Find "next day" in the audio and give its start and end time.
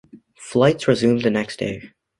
1.29-1.91